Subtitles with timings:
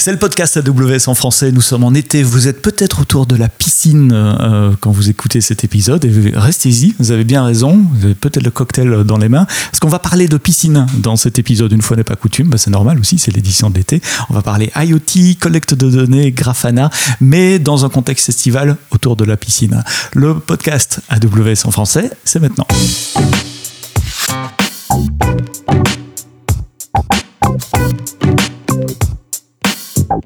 [0.00, 1.52] C'est le podcast AWS en français.
[1.52, 2.22] Nous sommes en été.
[2.22, 6.02] Vous êtes peut-être autour de la piscine euh, quand vous écoutez cet épisode.
[6.36, 6.94] Restez-y.
[6.98, 7.84] Vous avez bien raison.
[7.92, 9.44] Vous avez peut-être le cocktail dans les mains.
[9.44, 11.70] Parce qu'on va parler de piscine dans cet épisode.
[11.72, 12.48] Une fois n'est pas coutume.
[12.48, 13.18] Bah, c'est normal aussi.
[13.18, 14.00] C'est l'édition de l'été.
[14.30, 16.88] On va parler IoT, collecte de données, Grafana,
[17.20, 19.84] mais dans un contexte estival autour de la piscine.
[20.14, 22.66] Le podcast AWS en français, c'est maintenant.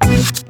[0.01, 0.44] Thank you.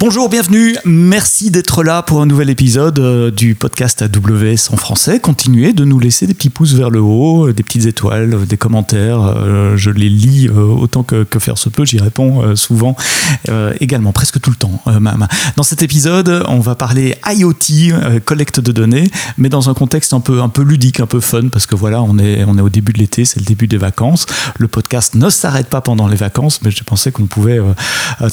[0.00, 0.78] Bonjour, bienvenue.
[0.86, 5.20] Merci d'être là pour un nouvel épisode euh, du podcast AWS en français.
[5.20, 8.46] Continuez de nous laisser des petits pouces vers le haut, euh, des petites étoiles, euh,
[8.46, 9.20] des commentaires.
[9.76, 11.84] Je les lis autant que, faire se peut.
[11.84, 12.96] J'y réponds souvent,
[13.80, 15.26] également, presque tout le temps même.
[15.56, 20.20] Dans cet épisode, on va parler IoT, collecte de données, mais dans un contexte un
[20.20, 22.68] peu, un peu ludique, un peu fun, parce que voilà, on est, on est au
[22.68, 24.26] début de l'été, c'est le début des vacances.
[24.58, 27.60] Le podcast ne s'arrête pas pendant les vacances, mais je pensais qu'on pouvait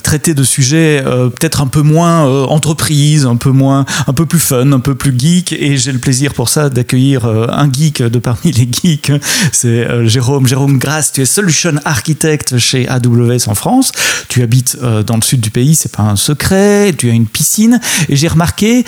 [0.04, 4.40] traiter de sujets peut-être un peu moins euh, entreprise, un peu moins, un peu plus
[4.40, 5.54] fun, un peu plus geek.
[5.54, 9.12] Et j'ai le plaisir pour ça d'accueillir euh, un geek de parmi les geeks.
[9.52, 11.12] C'est euh, Jérôme, Jérôme Grasse.
[11.12, 13.92] Tu es solution architect chez AWS en France.
[14.30, 16.94] Tu habites dans le sud du pays, c'est pas un secret.
[16.98, 17.80] Tu as une piscine.
[18.10, 18.84] Et j'ai remarqué,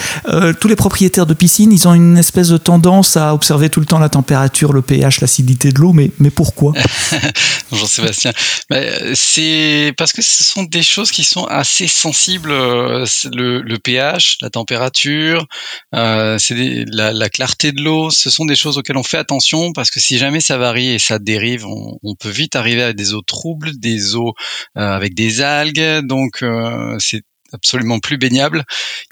[0.59, 3.85] tous les propriétaires de piscines, ils ont une espèce de tendance à observer tout le
[3.85, 5.93] temps la température, le pH, l'acidité de l'eau.
[5.93, 6.73] Mais, mais pourquoi?
[7.71, 8.31] Bonjour Sébastien.
[9.13, 14.37] C'est parce que ce sont des choses qui sont assez sensibles euh, le, le, pH,
[14.41, 15.47] la température,
[15.95, 18.09] euh, c'est la, la, clarté de l'eau.
[18.09, 20.99] Ce sont des choses auxquelles on fait attention parce que si jamais ça varie et
[20.99, 24.33] ça dérive, on, on peut vite arriver à des eaux troubles, des eaux
[24.77, 26.05] euh, avec des algues.
[26.05, 28.63] Donc euh, c'est absolument plus baignable.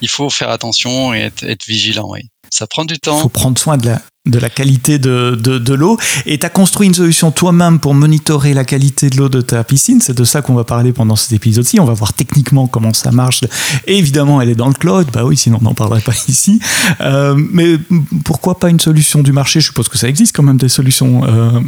[0.02, 2.10] Il faut faire attention et être, être vigilant.
[2.12, 2.30] Oui.
[2.50, 3.18] Ça prend du temps.
[3.18, 5.98] Il faut prendre soin de la, de la qualité de, de, l'eau.
[6.26, 9.64] Et tu as construit une solution toi-même pour monitorer la qualité de l'eau de ta
[9.64, 10.02] piscine.
[10.02, 11.80] C'est de ça qu'on va parler pendant cet épisode-ci.
[11.80, 13.44] On va voir techniquement comment ça marche.
[13.86, 15.08] Et évidemment, elle est dans le cloud.
[15.12, 16.60] Bah oui, sinon on n'en parlerait pas ici.
[17.02, 17.78] Euh, mais
[18.24, 19.60] pourquoi pas une solution du marché?
[19.60, 21.24] Je suppose que ça existe quand même des solutions.
[21.26, 21.60] Euh,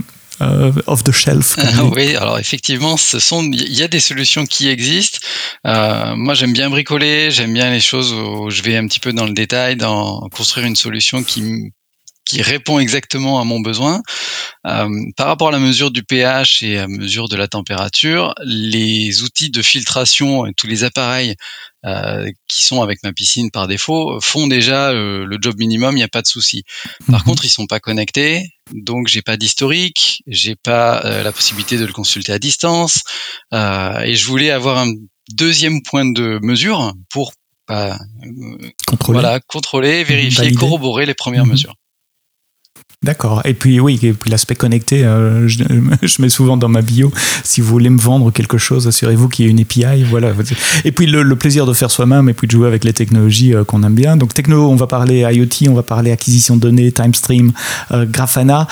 [0.41, 1.57] euh, off the shelf.
[1.95, 5.19] oui, alors effectivement, ce sont, il y a des solutions qui existent.
[5.65, 9.13] Euh, moi, j'aime bien bricoler, j'aime bien les choses où je vais un petit peu
[9.13, 11.71] dans le détail, dans construire une solution qui
[12.29, 14.01] qui répond exactement à mon besoin.
[14.67, 19.23] Euh, par rapport à la mesure du pH et à mesure de la température, les
[19.23, 21.35] outils de filtration et tous les appareils
[21.85, 25.99] euh, qui sont avec ma piscine par défaut font déjà euh, le job minimum, il
[25.99, 26.63] n'y a pas de souci.
[27.09, 27.25] Par mhm.
[27.25, 31.85] contre, ils sont pas connectés, donc j'ai pas d'historique, j'ai pas euh, la possibilité de
[31.85, 32.99] le consulter à distance,
[33.53, 34.91] et je voulais avoir un
[35.31, 37.31] deuxième point de mesure pour
[37.67, 37.97] bah,
[38.85, 39.19] contrôler.
[39.19, 41.51] voilà, contrôler, vérifier, corroborer les premières mhm.
[41.53, 41.75] mesures.
[43.01, 43.41] D'accord.
[43.45, 47.13] Et puis oui, l'aspect connecté, euh, je, mets souvent dans ma bio.
[47.45, 50.03] Si vous voulez me vendre quelque chose, assurez-vous qu'il y ait une API.
[50.03, 50.33] Voilà.
[50.83, 53.63] Et puis le, plaisir de faire soi-même et puis de jouer avec les technologies euh,
[53.63, 54.17] qu'on aime bien.
[54.17, 57.53] Donc techno, on va parler IoT, on va parler acquisition de données, TimeStream,
[57.91, 58.67] euh, Grafana.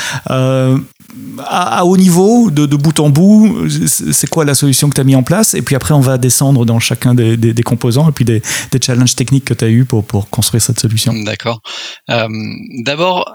[1.39, 5.15] À, haut niveau, de, bout en bout, c'est quoi la solution que tu as mis
[5.15, 5.53] en place?
[5.53, 8.41] Et puis après, on va descendre dans chacun des, composants et puis des,
[8.81, 11.13] challenges techniques que tu as eu pour, construire cette solution.
[11.23, 11.61] D'accord.
[12.09, 13.25] D'abord,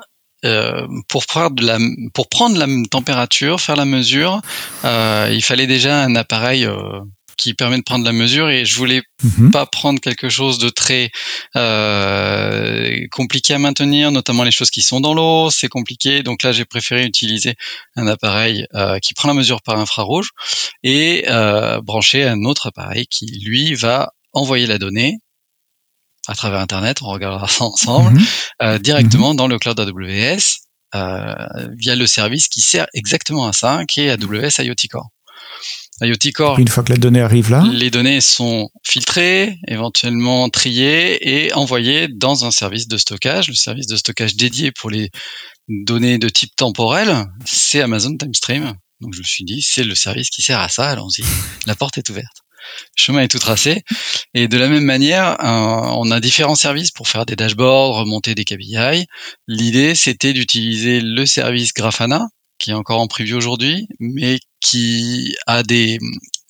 [0.45, 1.79] euh, pour, prendre la,
[2.15, 4.41] pour prendre la température, faire la mesure,
[4.85, 7.01] euh, il fallait déjà un appareil euh,
[7.37, 9.51] qui permet de prendre la mesure et je voulais mhm.
[9.51, 11.11] pas prendre quelque chose de très
[11.57, 16.23] euh, compliqué à maintenir, notamment les choses qui sont dans l'eau, c'est compliqué.
[16.23, 17.55] Donc là, j'ai préféré utiliser
[17.97, 20.31] un appareil euh, qui prend la mesure par infrarouge
[20.83, 25.19] et euh, brancher un autre appareil qui lui va envoyer la donnée
[26.29, 28.27] à travers Internet, on regardera ça ensemble, mhm.
[28.63, 29.37] euh, directement mhm.
[29.37, 30.63] dans le cloud AWS
[30.95, 31.35] euh,
[31.77, 35.09] via le service qui sert exactement à ça, qui est AWS IoT Core.
[36.01, 36.59] IoT Core.
[36.59, 42.09] Une fois que la donnée arrive là, les données sont filtrées, éventuellement triées et envoyées
[42.09, 43.49] dans un service de stockage.
[43.49, 45.11] Le service de stockage dédié pour les
[45.69, 48.75] données de type temporel, c'est Amazon TimeStream.
[49.01, 50.91] Donc je me suis dit, c'est le service qui sert à ça.
[50.91, 51.25] Allons-y,
[51.67, 52.42] la porte est ouverte
[52.95, 53.83] chemin est tout tracé.
[54.35, 58.45] Et de la même manière, on a différents services pour faire des dashboards, remonter des
[58.45, 59.07] KPI.
[59.49, 62.29] L'idée, c'était d'utiliser le service Grafana,
[62.59, 65.99] qui est encore en preview aujourd'hui, mais qui a des,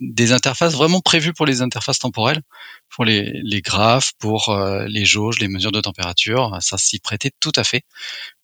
[0.01, 2.43] des interfaces vraiment prévues pour les interfaces temporelles,
[2.91, 6.57] pour les, les graphes, pour euh, les jauges, les mesures de température.
[6.61, 7.83] Ça s'y prêtait tout à fait.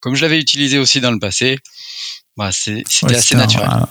[0.01, 1.59] Comme je l'avais utilisé aussi dans le passé,
[2.37, 3.69] bah c'était assez naturel.
[3.69, 3.89] un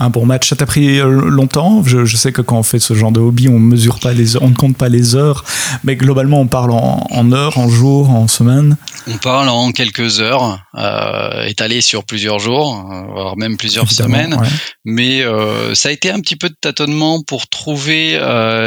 [0.00, 0.48] bon match.
[0.48, 1.82] Ça t'a pris euh, longtemps?
[1.84, 4.50] Je, sais que quand on fait ce genre de hobby, on mesure pas les, on
[4.50, 5.44] ne compte pas les heures,
[5.84, 8.76] mais globalement, on parle en, heures, en jours, en semaines?
[9.08, 14.36] On parle en quelques heures, euh, étalé sur plusieurs jours, euh, voire même plusieurs semaines.
[14.84, 18.18] Mais euh, ça a été un petit peu de tâtonnement pour trouver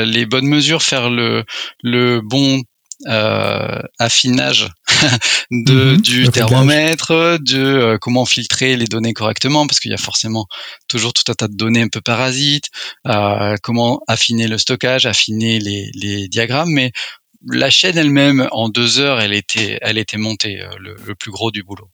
[0.06, 1.44] les bonnes mesures, faire le,
[1.84, 2.62] le bon
[3.08, 4.68] euh, affinage
[5.52, 6.02] de, mhm.
[6.02, 10.48] du thermomètre, de euh, comment filtrer les données correctement, parce qu'il y a forcément
[10.88, 12.70] toujours tout un tas de données un peu parasites,
[13.08, 16.92] euh, comment affiner le stockage, affiner les, les diagrammes, mais
[17.48, 21.64] la chaîne elle-même, en deux heures, elle était, elle était montée, le plus gros du
[21.64, 21.90] boulot.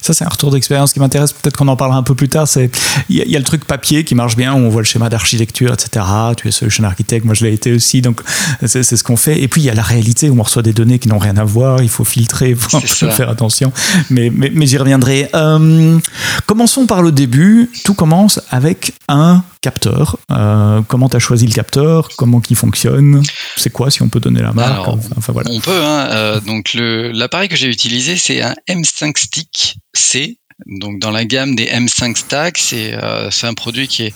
[0.00, 1.32] Ça, c'est un retour d'expérience qui m'intéresse.
[1.32, 2.46] Peut-être qu'on en parlera un peu plus tard.
[2.46, 2.70] C'est
[3.08, 5.72] il y, a le truc papier qui marche bien, où on voit le schéma d'architecture,
[5.72, 6.04] etc.
[6.36, 8.20] Tu es solution architecte, moi je l'ai été aussi, donc
[8.66, 9.40] c'est ce qu'on fait.
[9.40, 11.36] Et puis il y a la réalité où on reçoit des données qui n'ont rien
[11.36, 11.82] à voir.
[11.82, 13.72] Il faut filtrer, il faut faire attention.
[14.10, 15.30] Mais, mais, mais j'y reviendrai.
[15.34, 15.98] Euh,
[16.46, 17.70] commençons par le début.
[17.84, 20.18] Tout commence avec un capteur.
[20.30, 22.10] Euh, comment tu as choisi le capteur?
[22.16, 23.22] Comment il fonctionne?
[23.56, 24.86] C'est quoi, si on peut donner la marque?
[25.16, 25.50] Enfin, voilà.
[25.50, 25.82] On peut.
[25.82, 30.38] Hein, euh, donc l'appareil que j'ai utilisé, c'est un M5 Stick C.
[30.66, 34.14] Donc dans la gamme des M5 Stack, c'est euh, un produit qui est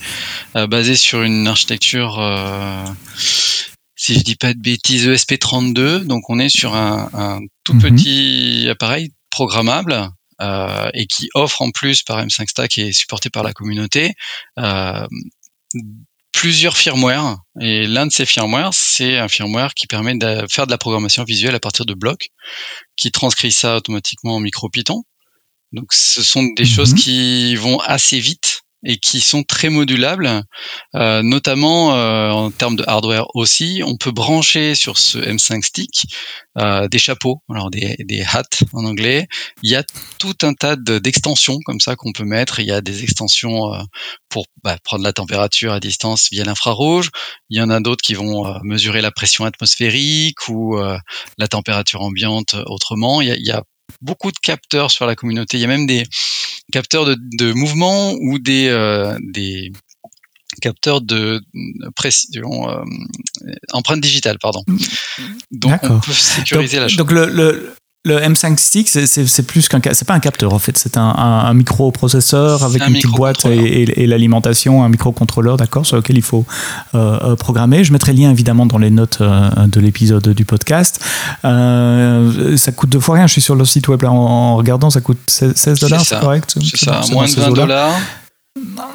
[0.69, 2.21] basé sur une architecture
[3.97, 6.05] si je dis pas de bêtises, ESP32.
[6.05, 7.81] Donc on est sur un, tout mhm.
[7.81, 10.11] petit appareil programmable
[10.41, 14.15] euh, et qui offre en plus par M5 Stack et supporté par la communauté
[14.59, 15.05] euh,
[16.33, 17.39] plusieurs firmware.
[17.61, 21.25] Et l'un de ces firmware, c'est un firmware qui permet de faire de la programmation
[21.25, 22.29] visuelle à partir de blocs,
[22.97, 25.03] qui transcrit ça automatiquement en micro Python.
[25.73, 26.69] Donc ce sont des mhm.
[26.69, 30.43] choses qui vont assez vite et qui sont très modulables,
[30.95, 33.83] euh, notamment euh, en termes de hardware aussi.
[33.85, 36.07] On peut brancher sur ce M5 Stick
[36.59, 38.43] euh, des chapeaux, alors des, des hats
[38.73, 39.27] en anglais.
[39.63, 39.85] Il y a
[40.19, 42.61] tout un tas d'extensions comme ça qu'on peut mettre.
[42.61, 43.79] Il y a des extensions euh,
[44.29, 47.11] pour bah, prendre la température à distance via l'infrarouge.
[47.51, 50.77] Il y en a d'autres qui vont euh, mesurer la pression atmosphérique ou
[51.39, 53.21] la température ambiante autrement.
[53.21, 53.63] Il y a, il y a
[54.01, 55.57] beaucoup de capteurs sur la communauté.
[55.59, 56.05] Il y a même des
[56.73, 59.73] capteurs de, de mouvement ou des, euh, des
[60.61, 61.41] capteurs de
[61.95, 62.85] pression, euh,
[63.73, 64.65] empreinte digitale, pardon.
[65.51, 66.99] Donc on peut sécuriser la chose.
[66.99, 67.75] Donc le, le,
[68.05, 71.53] le M5 Stick, c'est plus qu'un, c'est pas un capteur en fait, c'est un, un,
[71.53, 76.47] microprocesseur avec une petite boîte et, l'alimentation, un microcontrôleur, d'accord, sur lequel il faut
[76.95, 77.85] euh, euh, programmer.
[77.85, 81.05] Je mettrai le lien évidemment dans les notes euh, de l'épisode du podcast.
[81.43, 83.27] ça coûte deux fois rien.
[83.27, 86.57] Je suis sur le site web là en, regardant, ça coûte 16 dollars, c'est correct
[86.61, 88.01] C'est ça, moins de 20 dollars.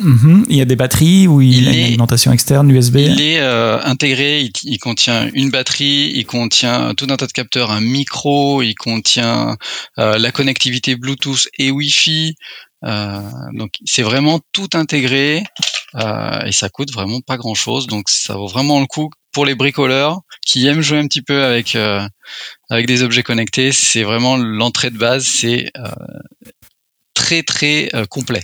[0.02, 0.46] Mhm.
[0.50, 3.40] Il y a des batteries ou il, y a une alimentation externe USB Il est
[3.40, 8.62] euh, intégré, il, contient une batterie, il contient tout un tas de capteurs, un micro,
[8.62, 9.58] il contient
[10.00, 12.36] euh, la connectivité Bluetooth et Wi-Fi.
[12.86, 13.22] Euh,
[13.54, 15.44] donc c'est vraiment tout intégré
[15.96, 17.88] et ça coûte vraiment pas grand chose.
[17.88, 21.44] Donc ça vaut vraiment le coup pour les bricoleurs qui aiment jouer un petit peu
[21.44, 21.78] avec
[22.70, 23.72] avec des objets connectés.
[23.72, 25.72] C'est vraiment l'entrée de base, c'est
[27.14, 28.44] très très complet.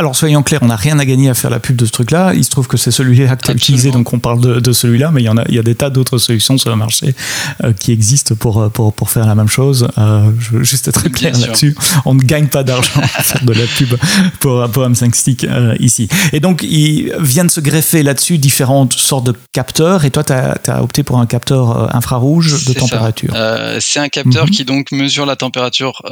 [0.00, 2.32] Alors soyons clairs, on n'a rien à gagner à faire la pub de ce truc-là.
[2.34, 5.10] Il se trouve que c'est celui-là que tu as utilisé, donc on parle de, celui-là,
[5.10, 7.16] mais il y, en a, il y a des tas d'autres solutions sur le marché
[7.64, 9.88] euh, qui existent pour, euh, pour, pour, faire la même chose.
[9.98, 11.74] Euh, je veux juste être très clair là-dessus.
[12.04, 13.96] On ne gagne pas d'argent à faire de la pub
[14.38, 15.46] pour, pour M5 Stick
[15.80, 16.08] ici.
[16.32, 20.32] Et donc, il vient de se greffer là-dessus différentes sortes de capteurs, et toi, tu
[20.32, 23.34] as, opté pour un capteur infrarouge de température.
[23.80, 24.50] c'est un capteur mhm.
[24.50, 26.02] qui donc mesure la température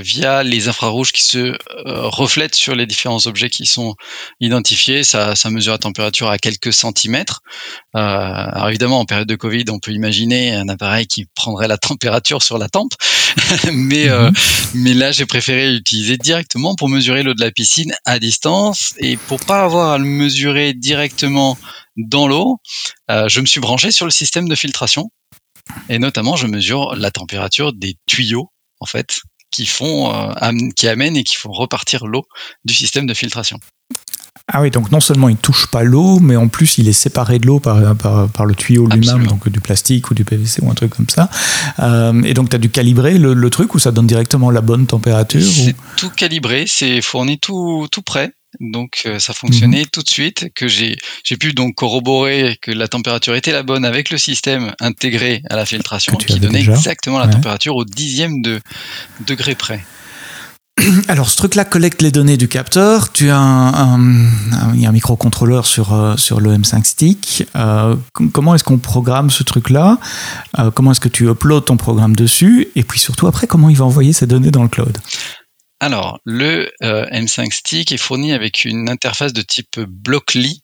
[0.00, 3.94] via les infrarouges qui se reflètent sur les différents objets qui sont
[4.40, 5.04] identifiés.
[5.04, 7.40] Ça, ça mesure la température à quelques centimètres.
[7.96, 11.78] Euh, alors évidemment, en période de Covid, on peut imaginer un appareil qui prendrait la
[11.78, 12.92] température sur la tempe,
[13.72, 14.34] mais euh, mhm.
[14.74, 19.16] mais là, j'ai préféré l'utiliser directement pour mesurer l'eau de la piscine à distance et
[19.16, 21.58] pour pas avoir à le mesurer directement
[21.96, 22.58] dans l'eau,
[23.10, 25.10] euh, je me suis branché sur le système de filtration
[25.88, 28.48] et notamment je mesure la température des tuyaux
[28.80, 29.20] en fait
[29.52, 32.24] qui font, euh, qui amènent et qui font repartir l'eau
[32.64, 33.60] du système de filtration.
[34.48, 37.38] Ah oui, donc non seulement il touche pas l'eau, mais en plus il est séparé
[37.38, 40.74] de l'eau par, par, le tuyau lui-même, donc du plastique ou du PVC ou un
[40.74, 41.30] truc comme ça.
[41.78, 44.86] Euh, et donc tu as dû calibrer le, truc ou ça donne directement la bonne
[44.86, 48.32] température C'est tout calibré, c'est fourni tout, tout prêt.
[48.60, 49.90] Donc euh, ça fonctionnait mhm.
[49.92, 50.96] tout de suite, que j'ai
[51.38, 55.66] pu donc corroborer que la température était la bonne avec le système intégré à la
[55.66, 58.60] filtration qui donnait exactement la température au dixième de
[59.26, 59.80] degré près.
[61.08, 63.12] Alors, ce truc-là collecte les données du capteur.
[63.12, 67.46] Tu as un, un, un microcontrôleur sur, euh, sur le M5 Stick.
[67.56, 67.94] Euh,
[68.32, 69.98] comment est-ce qu'on programme ce truc-là?
[70.74, 72.68] Comment est-ce que tu uploads ton programme dessus?
[72.74, 74.96] Et puis surtout, après, comment il va envoyer ces données dans le cloud?
[75.82, 80.62] Alors, le euh, M5 Stick est fourni avec une interface de type Blockly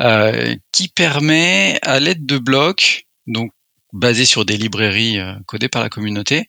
[0.00, 3.50] euh, qui permet, à l'aide de blocs, donc
[3.92, 6.46] basés sur des librairies euh, codées par la communauté,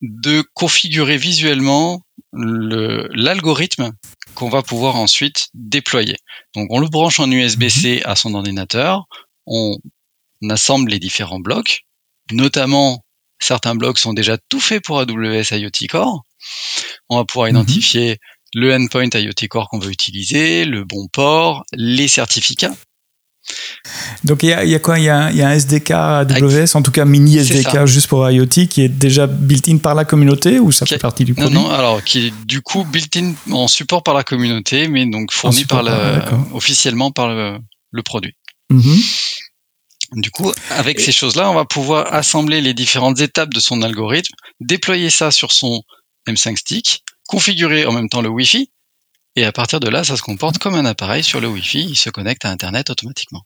[0.00, 3.90] de configurer visuellement l'algorithme
[4.36, 6.18] qu'on va pouvoir ensuite déployer.
[6.54, 8.02] Donc, on le branche en USB-C mhm.
[8.04, 9.06] à son ordinateur,
[9.44, 9.76] on
[10.48, 11.80] assemble les différents blocs,
[12.30, 13.04] notamment
[13.40, 16.22] certains blocs sont déjà tout faits pour AWS IoT Core.
[17.08, 17.56] On va pouvoir mhm.
[17.56, 18.18] identifier
[18.54, 22.74] le endpoint IoT Core qu'on veut utiliser, le bon port, les certificats.
[24.24, 24.98] Donc il y a, quoi?
[24.98, 28.82] Il y, a, un SDK AWS, en tout cas mini SDK juste pour IoT, qui
[28.82, 31.54] est déjà built-in par la communauté ou ça fait partie du produit?
[31.54, 35.32] Non, non, alors qui est du coup built-in en support par la communauté, mais donc
[35.32, 35.84] fourni par
[36.52, 37.58] officiellement par le,
[38.04, 38.34] produit.
[38.70, 38.98] Mhm.
[40.12, 44.34] Du coup, avec ces choses-là, on va pouvoir assembler les différentes étapes de son algorithme,
[44.60, 45.82] déployer ça sur son
[46.30, 48.70] M5 Stick, configurer en même temps le Wi-Fi,
[49.36, 51.96] et à partir de là, ça se comporte comme un appareil sur le Wi-Fi, il
[51.96, 53.42] se connecte à Internet automatiquement.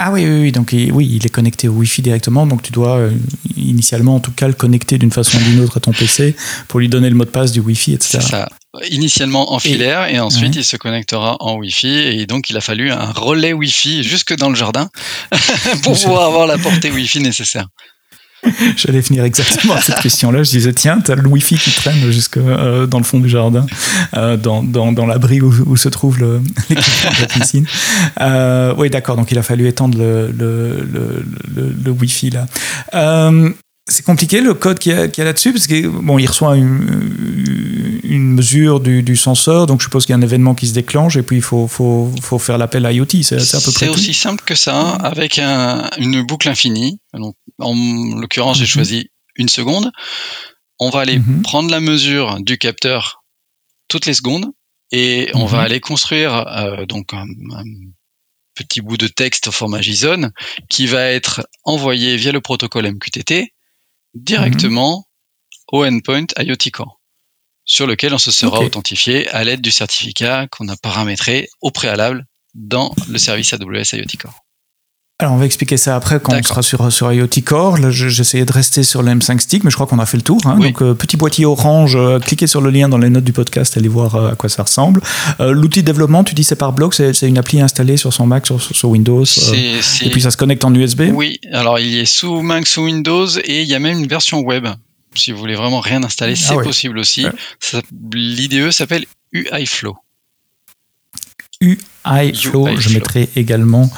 [0.00, 2.98] Ah oui, oui, oui, donc oui, il est connecté au Wi-Fi directement, donc tu dois
[2.98, 3.10] euh,
[3.56, 6.36] initialement en tout cas le connecter d'une façon ou d'une autre à ton PC
[6.68, 8.18] pour lui donner le mot de passe du Wi-Fi, etc.
[8.20, 8.48] C'est ça.
[8.90, 12.92] Initialement en filaire et, ensuite il se connectera en Wi-Fi et donc il a fallu
[12.92, 14.88] un relais Wi-Fi jusque dans le jardin
[15.82, 17.66] pour pouvoir avoir la portée Wi-Fi nécessaire.
[18.76, 20.42] J'allais finir exactement à cette question-là.
[20.42, 23.28] Je disais, tiens, tu as le Wi-Fi qui traîne jusque euh, dans le fond du
[23.28, 23.66] jardin,
[24.14, 26.18] euh, dans, dans, dans l'abri où, se trouve
[26.70, 27.66] l'équipement de la piscine.
[28.20, 30.86] Euh, oui, d'accord, donc il a fallu étendre le, le,
[31.54, 32.46] le, le Wi-Fi là.
[33.88, 38.34] C'est compliqué le code qu'il y a, là-dessus parce que bon, il reçoit une, une
[38.34, 41.16] mesure du, du, senseur, donc je suppose qu'il y a un événement qui se déclenche
[41.16, 43.22] et puis il faut, faut, faut faire l'appel à IoT.
[43.22, 43.86] C'est à peu près.
[43.86, 47.00] C'est aussi simple que ça, avec un, une boucle infinie.
[47.14, 47.74] Donc en
[48.20, 48.68] l'occurrence, j'ai mhm.
[48.68, 49.90] choisi une seconde.
[50.78, 51.42] On va aller mhm.
[51.42, 53.24] prendre la mesure du capteur
[53.88, 54.46] toutes les secondes
[54.92, 55.64] et on va mhm.
[55.64, 57.26] aller construire euh, donc un,
[58.54, 60.32] petit bout de texte au format JSON
[60.68, 63.52] qui va être envoyé via le protocole MQTT
[64.14, 65.06] directement
[65.72, 66.98] au endpoint IoT Core
[67.68, 72.24] sur lequel on se sera authentifié à l'aide du certificat qu'on a paramétré au préalable
[72.54, 74.40] dans le service AWS IoT Core.
[75.20, 77.78] Alors, on va expliquer ça après quand on sera sur, sur IoT Core.
[77.78, 80.22] Là, j'essayais de rester sur le M5 Stick, mais je crois qu'on a fait le
[80.22, 80.38] tour.
[80.44, 80.60] Hein.
[80.60, 83.76] Donc, euh, petit boîtier orange, euh, cliquez sur le lien dans les notes du podcast,
[83.76, 85.00] allez voir euh, à quoi ça ressemble.
[85.40, 88.46] L'outil de développement, tu dis c'est par bloc, c'est une appli installée sur son Mac,
[88.46, 89.24] sur, sur Windows.
[89.24, 93.26] Et puis ça se connecte en USB Oui, alors il est sous Mac, sous Windows,
[93.42, 94.68] et il y a même une version web.
[95.16, 97.26] Si vous voulez vraiment rien installer, ah c'est possible aussi.
[98.12, 99.96] L'IDE s'appelle UiFlow.
[102.06, 102.76] iFlow.
[102.78, 103.90] Je mettrai également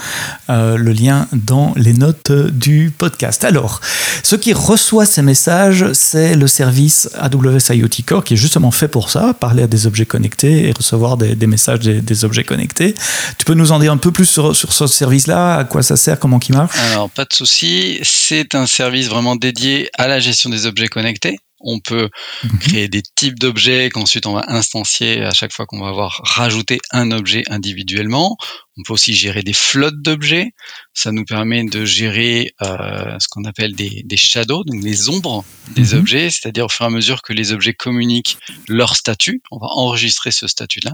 [0.49, 3.45] euh, le lien dans les notes du podcast.
[3.45, 3.81] Alors,
[4.23, 8.89] ce qui reçoit ces messages, c'est le service AWS IoT Core qui est justement fait
[8.89, 12.95] pour ça, parler à des objets connectés et recevoir des, messages des, objets connectés.
[13.39, 15.97] Tu peux nous en dire un peu plus sur, sur ce service-là, à quoi ça
[15.97, 16.77] sert, comment il marche?
[16.93, 17.99] Alors, pas de souci.
[18.03, 21.39] C'est un service vraiment dédié à la gestion des objets connectés.
[21.61, 22.09] On peut
[22.43, 22.59] mhm.
[22.59, 26.81] créer des types d'objets qu'ensuite on va instancier à chaque fois qu'on va avoir rajouté
[26.91, 28.37] un objet individuellement.
[28.79, 30.53] On peut aussi gérer des flottes d'objets.
[30.95, 35.93] Ça nous permet de gérer euh, ce qu'on appelle des, shadows, donc les ombres des
[35.93, 35.99] mhm.
[35.99, 38.39] objets, c'est-à-dire au fur et à mesure que les objets communiquent
[38.69, 40.93] leur statut, on va enregistrer ce statut-là.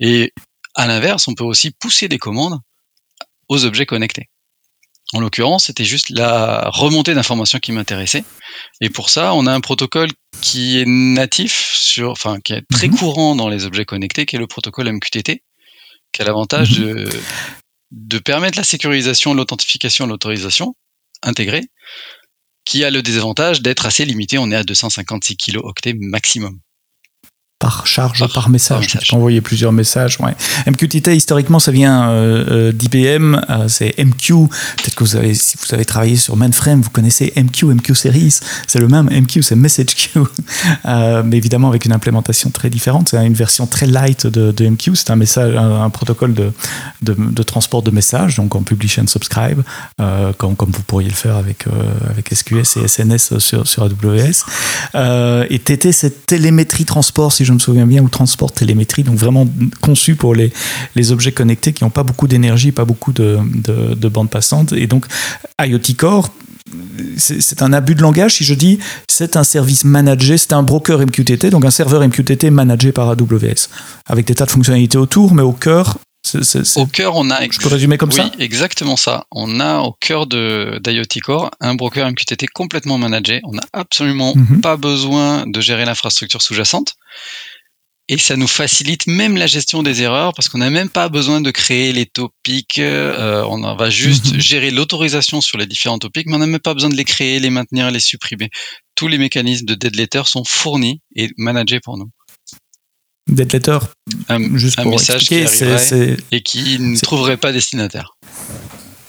[0.00, 0.32] Et
[0.74, 2.58] à l'inverse, on peut aussi pousser des commandes
[3.48, 4.28] aux objets connectés.
[5.12, 8.24] En l'occurrence, c'était juste la remontée d'informations qui m'intéressait.
[8.80, 12.88] Et pour ça, on a un protocole qui est natif sur, enfin, qui est très
[12.88, 12.96] mhm.
[12.96, 15.42] courant dans les objets connectés, qui est le protocole MQTT,
[16.12, 16.94] qui a l'avantage mhm.
[16.94, 17.08] de,
[17.90, 20.74] de permettre la sécurisation, l'authentification, l'autorisation
[21.22, 21.64] intégrée,
[22.64, 24.38] qui a le désavantage d'être assez limité.
[24.38, 26.58] On est à 256 kilooctets maximum
[27.62, 28.88] par charge, par, message.
[28.88, 30.18] Tu peux envoyer plusieurs messages.
[30.18, 30.34] Ouais.
[30.66, 33.36] MQTT, historiquement, ça vient euh, euh d'IBM.
[33.48, 34.48] Euh, c'est MQ.
[34.78, 38.40] Peut-être que vous avez, si vous avez travaillé sur mainframe, vous connaissez MQ, MQ Series.
[38.66, 39.08] C'est le même.
[39.08, 40.24] MQ, c'est Message Queue.
[40.86, 43.10] Euh, mais évidemment, avec une implémentation très différente.
[43.10, 44.96] C'est une version très light de, de MQ.
[44.96, 46.52] C'est un, message, un, protocole de,
[47.02, 49.62] de, de, transport de messages, donc en publish and subscribe,
[50.38, 51.66] comme, comme vous pourriez le faire avec,
[52.08, 55.46] avec SQS et SNS sur, sur AWS.
[55.50, 59.16] et TT, c'est télémétrie transport, si je je me souviens bien, ou transport télémétrie, donc
[59.16, 59.46] vraiment
[59.80, 60.52] conçu pour les,
[60.94, 64.72] les objets connectés qui n'ont pas beaucoup d'énergie, pas beaucoup de, de, de bandes passantes.
[64.72, 65.06] Et donc,
[65.60, 66.30] IoT Core,
[67.16, 68.78] c'est un abus de langage si je dis
[69.08, 73.68] c'est un service managé, c'est un broker MQTT, donc un serveur MQTT managé par AWS,
[74.06, 75.98] avec des tas de fonctionnalités autour, mais au cœur,
[76.76, 77.42] Au cœur, on a.
[77.42, 78.24] Je peux résumer comme ça?
[78.24, 79.26] Oui, exactement ça.
[79.30, 83.40] On a au cœur de d'IoT Core un broker MQTT complètement managé.
[83.44, 84.60] On n'a absolument mhm.
[84.60, 86.94] pas besoin de gérer l'infrastructure sous-jacente.
[88.08, 91.40] Et ça nous facilite même la gestion des erreurs parce qu'on n'a même pas besoin
[91.40, 92.78] de créer les topics.
[92.78, 94.40] Euh, on va juste mhm.
[94.40, 97.40] gérer l'autorisation sur les différents topics, mais on n'a même pas besoin de les créer,
[97.40, 98.50] les maintenir, les supprimer.
[98.94, 102.10] Tous les mécanismes de dead letter sont fournis et managés pour nous.
[103.34, 103.78] Dead letter,
[104.28, 105.44] un, juste pour message qui
[106.30, 108.16] et qui ne trouverait pas destinataire.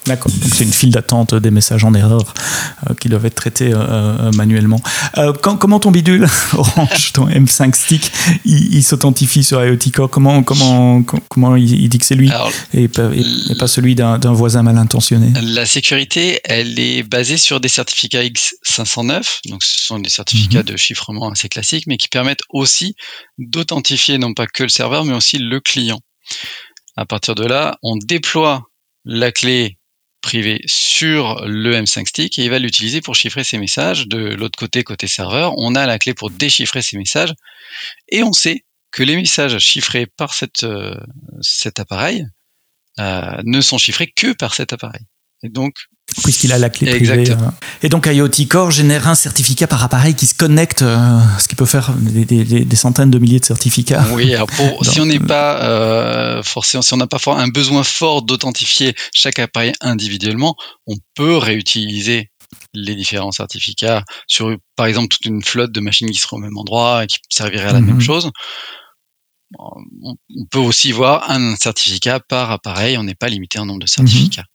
[0.05, 0.31] D'accord.
[0.53, 2.33] C'est une file d'attente des messages en erreur
[2.89, 4.81] euh, qui doivent être traités euh, euh, manuellement.
[5.41, 8.11] comment ton bidule Orange, ton M5 Stick,
[8.43, 10.09] il, s'authentifie sur IoT Core?
[10.09, 12.29] Comment comment comment il, dit que c'est lui
[12.73, 15.31] et, pas, celui d'un voisin mal intentionné?
[15.41, 19.39] La sécurité, elle est basée sur des certificats X509.
[19.49, 20.65] Donc ce sont des certificats mhm.
[20.65, 22.95] de chiffrement assez classiques, mais qui permettent aussi
[23.37, 25.99] d'authentifier non pas que le serveur, mais aussi le client.
[26.95, 28.63] À partir de là, on déploie
[29.05, 29.77] la clé
[30.23, 34.07] privé sur le M5 Stick et il va l'utiliser pour chiffrer ses messages.
[34.07, 37.33] De l'autre côté, côté serveur, on a la clé pour déchiffrer ses messages
[38.09, 40.95] et on sait que les messages chiffrés par euh,
[41.41, 42.25] cet appareil
[42.99, 45.01] euh, ne sont chiffrés que par cet appareil.
[45.43, 45.75] Et donc,
[46.21, 47.31] puisqu'il a la clé privée.
[47.31, 47.35] Euh.
[47.81, 51.55] Et donc IoT Core génère un certificat par appareil qui se connecte, euh, ce qui
[51.55, 54.05] peut faire des, centaines de milliers de certificats.
[54.11, 54.49] Oui, alors
[54.83, 59.39] si on n'est pas euh, forcément, si on n'a pas un besoin fort d'authentifier chaque
[59.39, 60.55] appareil individuellement,
[60.87, 62.29] on peut réutiliser
[62.73, 66.57] les différents certificats sur, par exemple, toute une flotte de machines qui seront au même
[66.57, 68.01] endroit et qui serviraient à la même mhm.
[68.01, 68.31] chose.
[69.59, 73.85] On peut aussi voir un certificat par appareil, on n'est pas limité en nombre de
[73.85, 73.87] mhm.
[73.87, 74.45] certificats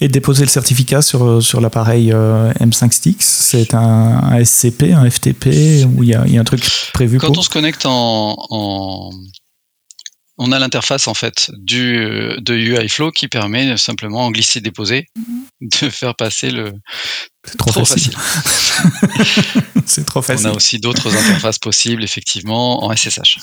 [0.00, 5.08] et déposer le certificat sur, euh, sur l'appareil euh, M5 Sticks C'est un, SCP, un
[5.08, 8.36] FTP, ou il y a, y a, un truc prévu Quand on se connecte en,
[8.50, 9.10] en
[10.36, 11.96] on a l'interface en fait du
[12.38, 15.06] de UiFlow qui permet simplement en glisser déposer
[15.60, 16.72] de faire passer le
[17.46, 18.16] c'est trop, facile,
[19.86, 23.38] c'est trop facile on a aussi d'autres interfaces possibles effectivement en SSH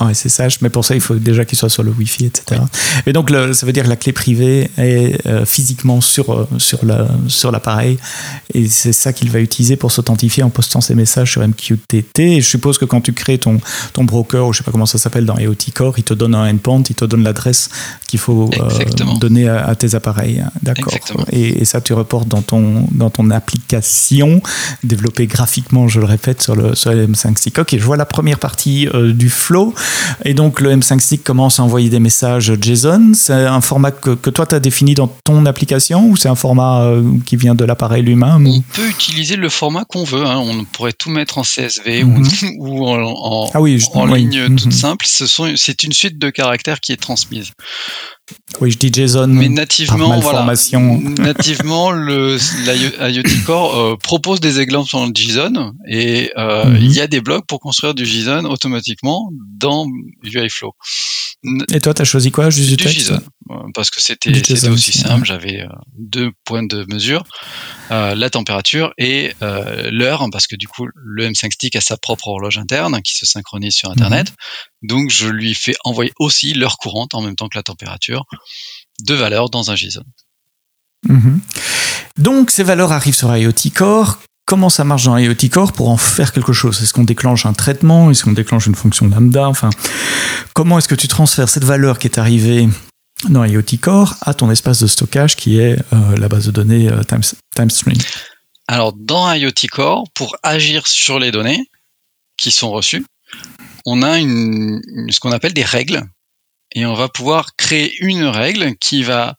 [0.00, 2.60] en SSH, mais pour ça, il faut déjà qu'il soit sur le Wi-Fi, etc.
[3.06, 6.84] Et donc, ça veut dire que la clé privée est euh, physiquement sur, euh, sur,
[6.84, 7.98] la, sur l'appareil,
[8.52, 12.18] et c'est ça qu'il va utiliser pour s'authentifier en postant ses messages sur MQTT.
[12.18, 13.60] Et je suppose que quand tu crées ton,
[13.92, 16.34] ton broker, ou je sais pas comment ça s'appelle dans IoT Core, il te donne
[16.34, 17.70] un endpoint, il te donne l'adresse
[18.08, 18.84] qu'il faut euh,
[19.20, 20.44] donner à, tes appareils.
[20.62, 20.94] D'accord.
[21.30, 24.42] Et, ça, tu reportes dans ton, dans ton application,
[24.82, 27.58] développée graphiquement, je le répète, sur le, sur le M5 Stick.
[27.58, 29.74] Ok, je vois la première partie du flow.
[30.24, 33.12] Et donc le M5 Stick commence à envoyer des messages JSON.
[33.14, 36.82] C'est un format que, toi tu as défini dans ton application ou c'est un format
[36.82, 40.24] euh, qui vient de l'appareil lui-même On peut utiliser le format qu'on veut.
[40.24, 40.38] Hein.
[40.38, 42.26] On pourrait tout mettre en CSV ou, mhm.
[42.60, 44.72] en, ah oui, en ligne toute mhm.
[44.72, 45.06] simple.
[45.08, 47.52] C'est une suite de caractères qui est transmise.
[48.60, 49.26] Oui, je dis JSON.
[49.26, 50.44] Mais nativement, voilà,
[51.18, 56.76] nativement, le IoT Core euh, propose des exemples en JSON et euh, mhm.
[56.76, 59.86] il y a des blocs pour construire du JSON automatiquement dans
[60.22, 60.72] UiFlow.
[61.72, 64.30] Et toi, tu as choisi quoi Juste du, JSON, euh, parce que c'était
[64.68, 65.26] aussi simple.
[65.26, 65.66] J'avais
[65.98, 67.24] deux points de mesure
[67.90, 72.58] la température et l'heure, parce que du coup, le M5 Stick a sa propre horloge
[72.58, 74.30] interne qui se synchronise sur Internet.
[74.82, 74.88] Mhm.
[74.88, 78.24] Donc, je lui fais envoyer aussi l'heure courante en même temps que la température
[79.00, 80.04] de valeurs dans un JSON.
[81.08, 81.40] Mhm.
[82.16, 84.18] Donc ces valeurs arrivent sur IoT Core.
[84.46, 86.80] Comment ça marche dans IoT Core pour en faire quelque chose?
[86.82, 88.10] Est-ce qu'on déclenche un traitement?
[88.10, 89.48] Est-ce qu'on déclenche une fonction lambda?
[89.48, 89.70] Enfin,
[90.54, 92.68] comment est-ce que tu transfères cette valeur qui est arrivée
[93.28, 96.88] dans IoT Core à ton espace de stockage qui est euh, la base de données
[96.88, 97.02] euh,
[97.54, 97.96] TimeStream
[98.68, 101.70] Alors dans IoT Core, pour agir sur les données
[102.36, 103.04] qui sont reçues,
[103.86, 106.02] on a ce qu'on appelle des règles
[106.74, 109.36] et on va pouvoir créer une règle qui va,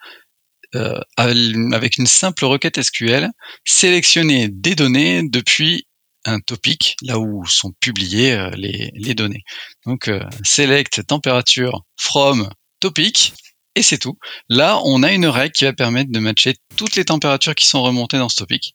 [0.76, 3.30] euh, avec une simple requête SQL,
[3.66, 5.86] sélectionner des données depuis
[6.24, 9.44] un topic, là où sont publiées euh, les, données.
[9.86, 10.10] Donc,
[10.44, 13.34] select température from topic,
[13.76, 14.18] et c'est tout.
[14.50, 17.84] Là, on a une règle qui va permettre de matcher toutes les températures qui sont
[17.84, 18.74] remontées dans ce topic.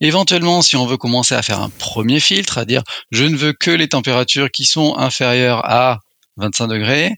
[0.00, 2.82] Éventuellement, si on veut commencer à faire un premier filtre, à dire
[3.12, 6.00] je ne veux que les températures qui sont inférieures à
[6.36, 7.12] 25 degrés,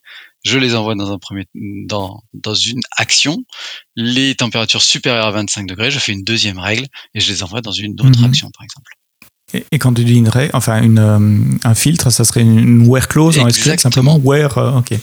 [0.44, 3.38] je les envoie dans un premier dans, dans une action.
[3.96, 7.60] Les températures supérieures à 25 degrés, je fais une deuxième règle et je les envoie
[7.60, 8.24] dans une autre mhm.
[8.24, 8.90] action, par exemple.
[9.54, 11.18] Et, quand tu dis une règle, enfin une, euh,
[11.64, 14.56] un filtre, ça serait une, where clause en SQL simplement where.
[14.58, 14.94] Euh, ok.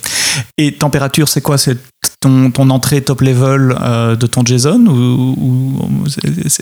[0.58, 1.58] Et température, c'est quoi?
[1.58, 1.78] C'est
[2.20, 6.06] ton, ton, entrée top level euh, de ton JSON ou,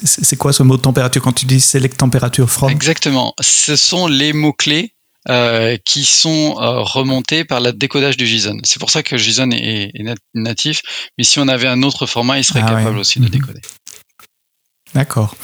[0.03, 2.69] c'est quoi ce mot de température quand tu dis select température from?
[2.69, 3.33] Exactement.
[3.41, 4.93] Ce sont les mots clés
[5.29, 8.59] euh, qui sont euh, remontés par le décodage du JSON.
[8.63, 10.81] C'est pour ça que JSON est, est, natif,
[11.17, 13.31] mais si on avait un autre format, il serait ah capable aussi de mhm.
[13.31, 13.61] décoder.
[14.93, 15.35] D'accord.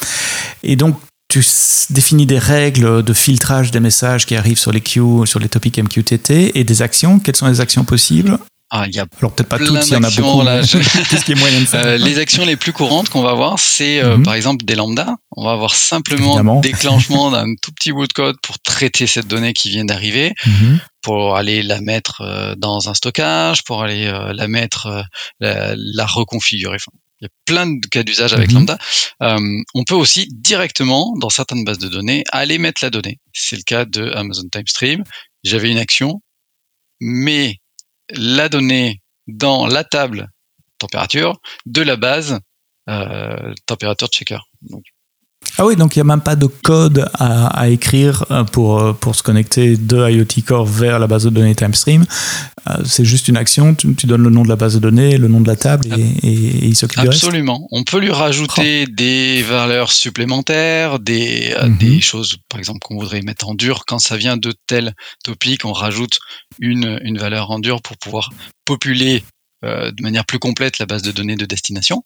[0.63, 0.97] Et donc,
[1.33, 1.43] tu
[1.89, 5.79] définis des règles de filtrage des messages qui arrivent sur les queues, sur les topics
[5.79, 7.17] MQTT et des actions.
[7.17, 8.37] Quelles sont les actions possibles?
[8.69, 10.43] Ah, il y a Alors peut-être pas toutes, il y en a beaucoup.
[10.43, 11.85] Là, ce qui est moyen de faire?
[11.85, 14.23] Euh, les actions les plus courantes qu'on va voir, c'est euh, mhm.
[14.23, 15.15] par exemple des lambda.
[15.35, 19.53] On va avoir simplement déclenchement d'un tout petit bout de code pour traiter cette donnée
[19.53, 20.79] qui vient d'arriver, mhm.
[21.01, 25.03] pour aller la mettre euh, dans un stockage, pour aller la mettre,
[25.39, 26.75] la, la, reconfigurer.
[26.75, 28.55] Enfin, il y a plein de cas d'usage avec mhm.
[28.55, 28.77] Lambda.
[29.21, 33.19] on peut aussi directement, dans certaines bases de données, aller mettre la donnée.
[33.33, 35.03] C'est le cas de Amazon TimeStream.
[35.43, 36.21] J'avais une action,
[36.99, 37.57] mais
[38.09, 40.27] la donnée dans la table
[40.79, 42.39] température de la base
[42.89, 44.39] euh, température checker.
[45.57, 48.93] Ah oui, donc il n'y a même pas de code à, écrire euh, pour, euh,
[48.93, 52.05] pour se connecter de IoT Core vers la base de données TimeStream.
[52.85, 55.41] C'est juste une action, tu, donnes le nom de la base de données, le nom
[55.41, 57.23] de la table et, il s'occupe du reste.
[57.23, 57.67] Absolument.
[57.71, 58.91] On peut lui rajouter oh.
[58.91, 61.77] des valeurs supplémentaires, des, mhm.
[61.77, 63.83] des choses, par exemple, qu'on voudrait mettre en dur.
[63.85, 64.93] Quand ça vient de tel
[65.25, 66.19] topic, on rajoute
[66.59, 68.29] une, une valeur en dur pour pouvoir
[68.65, 69.23] populer
[69.63, 72.03] euh, de manière plus complète la base de données de destination.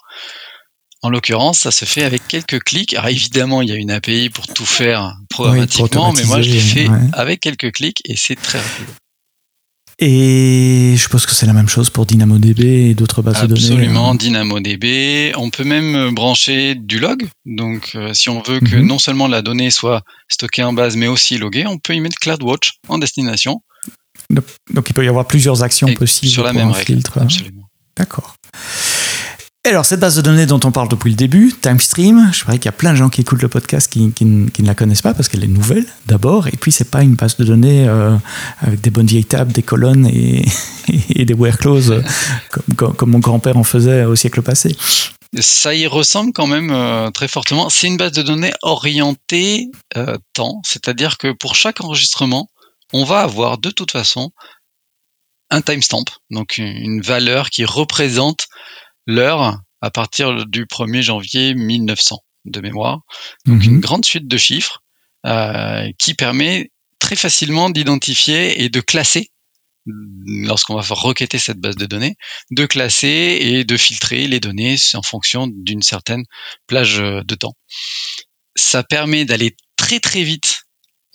[1.04, 2.94] En l'occurrence, ça se fait avec quelques clics.
[2.96, 6.60] Alors évidemment, il y a une API pour tout faire programmatiquement, mais moi je l'ai
[6.60, 8.88] fait avec quelques clics et c'est très rapide.
[10.00, 13.62] Et je pense que c'est la même chose pour DynamoDB et d'autres bases de données.
[13.62, 15.34] Absolument, DynamoDB.
[15.36, 17.28] On peut même brancher du log.
[17.46, 18.86] Donc, euh, si on veut que mhm.
[18.86, 22.18] non seulement la donnée soit stockée en base, mais aussi loguée, on peut y mettre
[22.20, 23.64] CloudWatch en destination.
[24.30, 26.86] Donc, il peut y avoir plusieurs actions possibles sur la même règle.
[26.86, 27.18] Filtre.
[27.20, 27.68] Absolument.
[27.96, 28.36] D'accord.
[29.70, 32.66] Alors, cette base de données dont on parle depuis le début, TimeStream, je crois qu'il
[32.66, 35.28] y a plein de gens qui écoutent le podcast qui, ne la connaissent pas parce
[35.28, 38.16] qu'elle est nouvelle d'abord, et puis c'est pas une base de données euh,
[38.62, 40.46] avec des bonnes vieilles tables, des colonnes et,
[41.26, 42.02] des where clauses
[42.50, 44.76] comme, comme, mon grand-père en faisait au siècle passé.
[45.40, 47.70] Ça y ressemble quand même euh, très fortement.
[47.70, 52.48] C'est une base de données orientée euh, temps, c'est-à-dire que pour chaque enregistrement,
[52.94, 54.32] on va avoir de toute façon
[55.50, 58.48] un timestamp, donc une valeur qui représente
[59.08, 63.00] l'heure à partir du 1er janvier 1900 de mémoire.
[63.46, 63.82] Donc une mhm.
[63.82, 64.84] grande suite de chiffres
[65.26, 69.32] euh, qui permet très facilement d'identifier et de classer
[70.26, 72.16] lorsqu'on va requêter cette base de données,
[72.52, 76.24] de classer et de filtrer les données en fonction d'une certaine
[76.68, 77.54] plage de temps.
[78.56, 80.64] Ça permet d'aller très très vite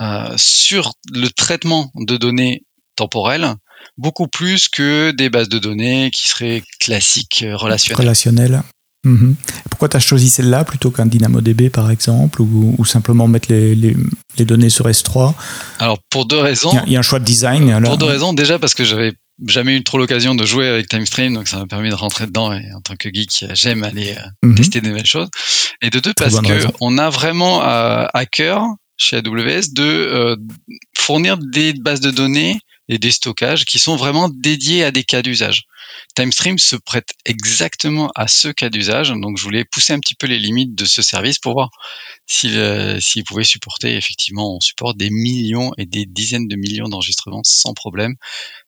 [0.01, 2.65] euh, sur le traitement de données
[2.97, 3.55] temporelles,
[3.97, 8.01] beaucoup plus que des bases de données qui seraient classiques euh, relationnelles.
[8.01, 8.63] Relationnelles.
[9.05, 9.35] Mhm.
[9.69, 14.45] Pourquoi tu as choisi celle-là plutôt qu'un DynamoDB par exemple ou, simplement mettre les, les,
[14.45, 15.35] données sur S3
[15.81, 16.71] Alors pour deux raisons.
[16.87, 17.83] Il y, a un choix de design.
[17.85, 18.33] Pour deux raisons.
[18.33, 19.13] Déjà parce que j'avais
[19.49, 22.53] jamais eu trop l'occasion de jouer avec TimeStream, donc ça m'a permis de rentrer dedans
[22.53, 24.55] et en tant que geek, j'aime aller euh, mhm.
[24.55, 25.29] tester des nouvelles choses.
[25.81, 30.37] Et de deux parce que on a vraiment à cœur chez AWS de euh,
[30.97, 35.23] fournir des bases de données et des stockages qui sont vraiment dédiés à des cas
[35.23, 35.65] d'usage.
[36.15, 40.27] TimeStream se prête exactement à ce cas d'usage, donc je voulais pousser un petit peu
[40.27, 41.71] les limites de ce service pour voir
[42.27, 47.43] s'il euh, pouvait supporter, effectivement, on supporte des millions et des dizaines de millions d'enregistrements
[47.45, 48.15] sans problème.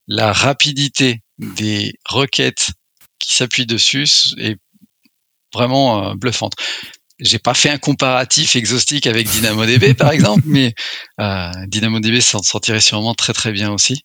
[0.06, 2.70] La rapidité des requêtes
[3.18, 4.56] qui s'appuient dessus est
[5.52, 6.54] vraiment euh, bluffante
[7.20, 10.74] j'ai pas fait un comparatif exhaustif avec DynamoDB par exemple, mais
[11.20, 14.04] euh, DynamoDB s'en sortirait sûrement très très bien aussi.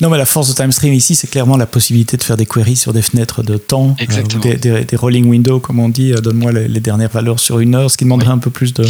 [0.00, 2.76] Non, mais la force de TimeStream ici, c'est clairement la possibilité de faire des queries
[2.76, 6.12] sur des fenêtres de temps, euh, des, rolling windows, comme on dit.
[6.12, 8.84] Euh, donne-moi les, dernières valeurs sur une heure, ce qui demanderait un peu plus de,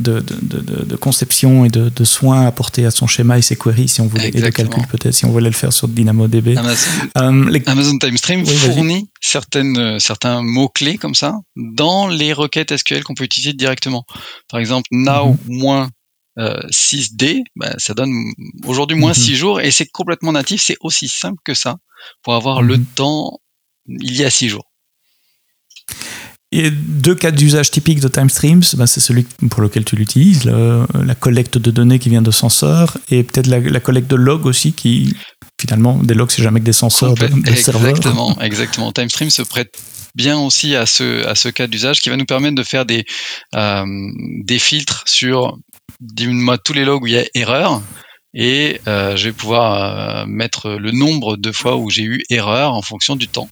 [0.00, 4.06] de, de, conception et de, soins apportés à son schéma et ses queries, si on
[4.06, 6.56] voulait, et de calcul peut-être, si on voulait le faire sur DynamoDB.
[6.56, 13.14] Amazon, euh, Amazon TimeStream fournit certaines, certains mots-clés comme ça dans les requêtes SQL qu'on
[13.14, 14.04] peut utiliser directement.
[14.48, 15.90] Par exemple, now mhm.
[16.38, 18.14] 6D, bah, ça donne
[18.64, 19.36] aujourd'hui moins 6 mhm.
[19.36, 21.76] jours et c'est complètement natif, c'est aussi simple que ça
[22.22, 22.84] pour avoir le mhm.
[22.94, 23.40] temps
[23.86, 24.70] il y a 6 jours.
[26.52, 31.14] Et deux cas d'usage typiques de TimeStreams, bah, c'est celui pour lequel tu l'utilises, la
[31.14, 35.14] collecte de données qui vient de senseurs, et peut-être la, collecte de logs aussi, qui
[35.60, 37.90] finalement, des logs, c'est jamais que des senseurs de, serveurs.
[37.90, 38.92] Exactement, exactement.
[38.92, 39.78] TimeStream se prête
[40.14, 43.04] bien aussi à ce, à ce cas d'usage qui va nous permettre de faire des,
[43.54, 43.84] euh,
[44.44, 45.56] des filtres sur
[46.00, 47.82] dis-moi tous les logs où il y a erreur
[48.32, 52.74] et euh, je vais pouvoir euh, mettre le nombre de fois où j'ai eu erreur
[52.74, 53.48] en fonction du temps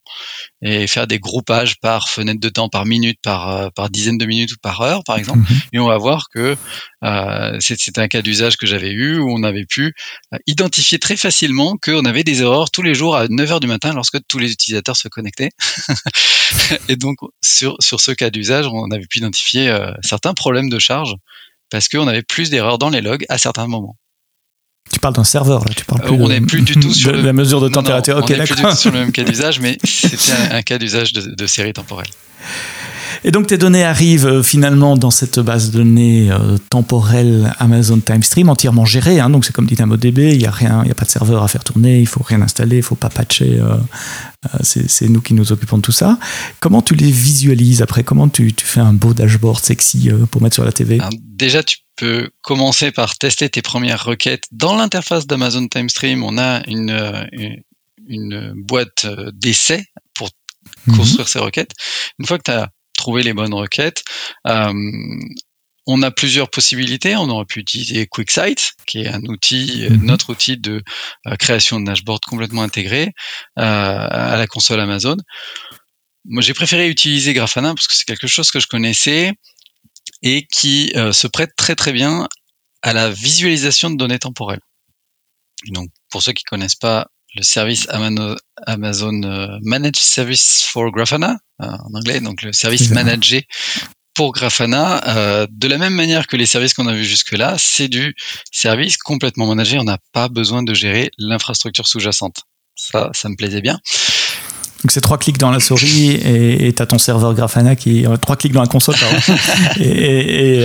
[0.62, 4.26] et faire des groupages par fenêtre de temps, par minute, par, euh, par dizaine de
[4.26, 5.40] minutes ou par heure, par exemple.
[5.72, 6.56] Et on va voir que
[7.02, 9.94] euh, c'est un cas d'usage que j'avais eu où on avait pu
[10.46, 13.92] identifier très facilement qu'on avait des erreurs tous les jours à 9 heures du matin
[13.92, 15.50] lorsque tous les utilisateurs se connectaient.
[16.88, 21.14] et donc, sur, sur ce cas d'usage, on avait pu identifier certains problèmes de charge
[21.70, 23.96] parce qu'on avait plus d'erreurs dans les logs à certains moments.
[24.92, 25.74] Tu parles d'un serveur, là.
[25.74, 28.16] Tu parles plus on n'est plus du tout sur la mesure de température.
[28.16, 30.16] on n'est plus du tout sur le même cas d'usage, mais c'était
[30.50, 32.08] un, cas d'usage de, de série temporelle.
[33.24, 37.98] Et donc tes données arrivent euh, finalement dans cette base de données euh, temporelle Amazon
[37.98, 39.20] TimeStream entièrement gérée.
[39.20, 41.42] Hein, donc c'est comme DynamoDB, il n'y a rien, il n'y a pas de serveur
[41.42, 43.58] à faire tourner, il faut rien installer, il faut pas patcher.
[43.58, 43.76] Euh,
[44.62, 46.18] c'est nous qui nous occupons de tout ça.
[46.60, 48.04] Comment tu les visualises après?
[48.04, 51.00] Comment tu, tu, fais un beau dashboard sexy pour mettre sur la TV
[51.36, 56.22] Déjà, tu peux commencer par tester tes premières requêtes dans l'interface d'Amazon TimeStream.
[56.24, 57.28] On a une,
[58.06, 59.84] une, boîte d'essai
[60.14, 60.30] pour
[60.86, 60.96] mhm.
[60.96, 61.72] construire ces requêtes.
[62.18, 64.04] Une fois que tu as trouver les bonnes requêtes.
[64.46, 64.72] Euh,
[65.86, 67.16] on a plusieurs possibilités.
[67.16, 70.04] On aurait pu utiliser QuickSight, qui est un outil, euh, mhm.
[70.04, 70.82] notre outil de
[71.26, 73.12] euh, création de dashboard complètement intégré
[73.56, 75.16] à la console Amazon.
[76.26, 79.32] Moi, j'ai préféré utiliser Grafana parce que c'est quelque chose que je connaissais
[80.22, 82.28] et qui se prête très très bien
[82.82, 84.60] à la visualisation de données temporelles.
[85.68, 87.86] Donc, pour ceux qui connaissent pas le service
[88.66, 93.46] Amazon euh, Managed Service for Grafana euh, en anglais, donc le service managé
[94.14, 95.16] pour Grafana.
[95.16, 98.14] Euh, de la même manière que les services qu'on a vus jusque-là, c'est du
[98.50, 99.78] service complètement managé.
[99.78, 102.42] On n'a pas besoin de gérer l'infrastructure sous-jacente.
[102.74, 103.78] Ça, ça me plaisait bien.
[104.82, 108.36] Donc c'est trois clics dans la souris et tu as ton serveur Grafana qui trois
[108.36, 108.94] clics dans la console
[109.80, 110.60] et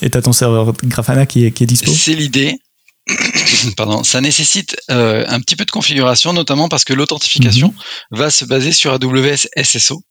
[0.00, 1.92] tu as ton serveur Grafana qui est, qui est dispo.
[1.92, 2.58] C'est l'idée.
[3.76, 8.18] Pardon, ça nécessite euh, un petit peu de configuration, notamment parce que l'authentification mhm.
[8.18, 10.02] va se baser sur AWS SSO.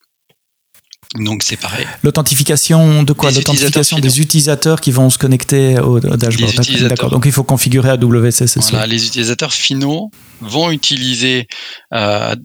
[1.16, 1.88] Donc c'est pareil.
[2.04, 3.32] L'authentification de quoi?
[3.32, 6.54] L'authentification des utilisateurs qui vont se connecter au, dashboard.
[6.90, 7.12] D'accord.
[7.12, 8.60] Donc il faut configurer AWS SSO.
[8.72, 11.48] Voilà, les utilisateurs finaux vont utiliser,
[11.94, 12.36] euh,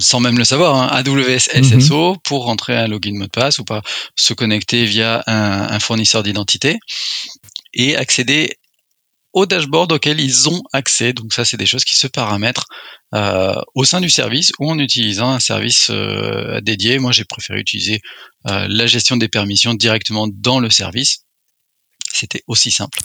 [0.00, 2.18] sans même le savoir, hein, AWS SSO mhm.
[2.24, 3.82] pour rentrer un login mot de passe ou pas
[4.16, 6.78] se connecter via un, un fournisseur d'identité
[7.72, 8.56] et accéder
[9.32, 11.12] au dashboard auquel ils ont accès.
[11.12, 12.66] Donc ça, c'est des choses qui se paramètrent
[13.14, 16.98] euh, au sein du service ou en utilisant un service euh, dédié.
[16.98, 18.00] Moi, j'ai préféré utiliser
[18.48, 21.24] euh, la gestion des permissions directement dans le service
[22.12, 22.98] c'était aussi simple.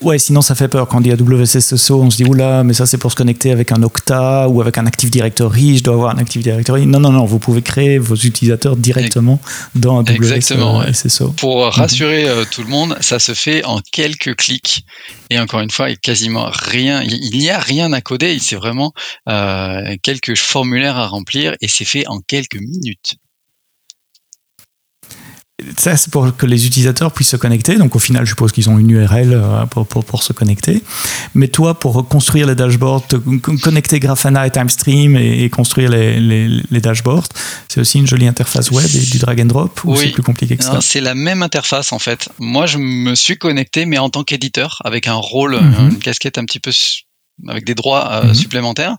[0.00, 0.86] Ouais, sinon ça fait peur.
[0.88, 3.50] Quand on dit AWS SSO, on se dit oula, mais ça c'est pour se connecter
[3.50, 5.78] avec un Okta ou avec un Active Directory.
[5.78, 6.86] Je dois avoir un Active Directory.
[6.86, 9.40] Non, non, non, vous pouvez créer vos utilisateurs directement
[9.74, 11.30] dans AWS Exactement, SSO.
[11.32, 14.84] Pour rassurer euh, tout le monde, ça se fait en quelques clics.
[15.30, 17.02] Et encore une fois, il quasiment rien.
[17.02, 18.38] Il n'y a rien à coder.
[18.40, 18.92] C'est vraiment
[19.28, 23.16] euh, quelques formulaires à remplir et c'est fait en quelques minutes
[25.76, 27.76] ça, c'est pour que les utilisateurs puissent se connecter.
[27.76, 30.84] Donc, au final, je suppose qu'ils ont une URL euh, pour, pour, pour, se connecter.
[31.34, 33.08] Mais toi, pour construire les dashboards,
[33.62, 37.28] connecter Grafana et TimeStream et, construire les, les, les dashboards,
[37.68, 40.56] c'est aussi une jolie interface web et du drag and drop ou c'est plus compliqué
[40.56, 40.78] que ça?
[40.80, 42.28] C'est la même interface, en fait.
[42.38, 45.90] Moi, je me suis connecté, mais en tant qu'éditeur, avec un rôle, mhm.
[45.90, 46.70] une casquette un petit peu
[47.46, 48.34] avec des droits euh, mhm.
[48.34, 48.96] supplémentaires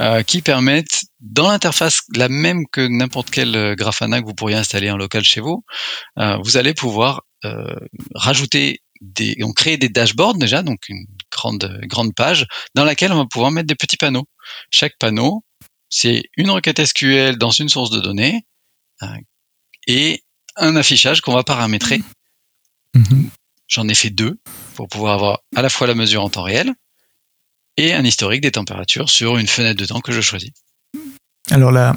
[0.00, 4.56] euh, qui permettent dans l'interface la même que n'importe quel euh, Grafana que vous pourriez
[4.56, 5.64] installer en local chez vous,
[6.16, 7.22] vous allez pouvoir
[8.14, 13.16] rajouter des, on crée des dashboards déjà, donc une grande grande page dans laquelle on
[13.16, 14.26] va pouvoir mettre des petits panneaux.
[14.70, 15.44] Chaque panneau,
[15.90, 18.46] c'est une requête SQL dans une source de données
[19.86, 20.22] et
[20.56, 22.00] un affichage qu'on va paramétrer.
[22.94, 23.28] Mhm.
[23.68, 24.38] J'en ai fait deux
[24.74, 26.72] pour pouvoir avoir à la fois la mesure en temps réel
[27.76, 30.50] et un historique des températures sur une fenêtre de temps que je choisis.
[31.50, 31.94] Alors la,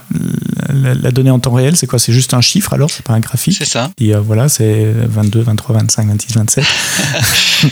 [0.73, 1.99] la, donnée en temps réel, c'est quoi?
[1.99, 2.91] C'est juste un chiffre alors?
[2.91, 3.55] C'est pas un graphique?
[3.57, 3.91] C'est ça.
[3.97, 6.65] Et euh, voilà, c'est 22, 23, 25, 26, 27,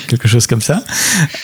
[0.08, 0.84] quelque chose comme ça.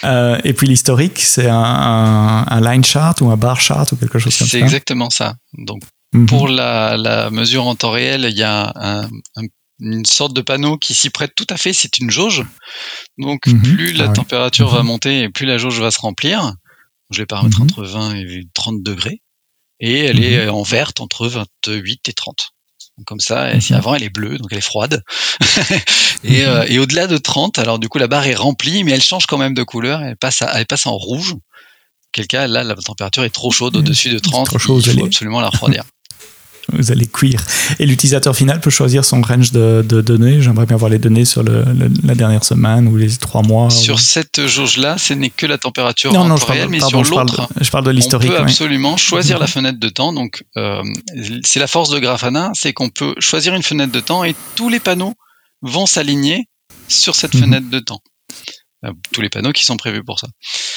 [0.05, 4.19] Euh, et puis l'historique, c'est un, un, line chart ou un bar chart ou quelque
[4.19, 4.51] chose comme ça.
[4.51, 5.35] C'est exactement ça.
[5.57, 6.25] Donc mhm.
[6.27, 9.43] pour la, la, mesure en temps réel, il y a un, un
[9.81, 11.73] une sorte de panneau qui s'y prête tout à fait.
[11.73, 12.43] C'est une jauge.
[13.17, 13.61] Donc, mhm.
[13.61, 14.87] plus la ah température va mhm.
[14.87, 16.53] monter et plus la jauge va se remplir.
[17.09, 17.65] Je vais paramètre mhm.
[17.65, 19.21] entre 20 et 30 degrés.
[19.79, 22.51] Et elle est en verte entre 28 et 30.
[23.07, 25.01] comme ça, si avant elle est bleue, donc elle est froide.
[26.23, 29.01] et, euh, et au-delà de 30, alors du coup la barre est remplie, mais elle
[29.01, 30.03] change quand même de couleur.
[30.03, 31.35] Elle passe, elle passe en rouge.
[32.11, 34.45] Quel cas, là, la température est trop chaude au-dessus de 30.
[34.45, 35.83] Trop chaud, il faut absolument la refroidir.
[36.73, 37.45] vous allez cuire.
[37.79, 40.41] Et l'utilisateur final peut choisir son range de, données.
[40.41, 43.69] J'aimerais bien voir les données sur la dernière semaine ou les trois mois.
[43.69, 47.49] Sur cette jauge-là, ce n'est que la température non, en temps réel, mais sur l'autre,
[47.59, 48.31] je parle de l'historique.
[48.31, 50.13] On peut absolument choisir la fenêtre de temps.
[50.13, 50.83] Donc, euh,
[51.43, 54.69] c'est la force de Grafana, c'est qu'on peut choisir une fenêtre de temps et tous
[54.69, 55.13] les panneaux
[55.61, 56.47] vont s'aligner
[56.87, 57.41] sur cette mhm.
[57.41, 58.01] fenêtre de temps.
[58.85, 60.27] Euh, tous les panneaux qui sont prévus pour ça.